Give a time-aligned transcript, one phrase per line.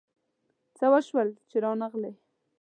[0.77, 2.11] څه وشول چي رانغلې؟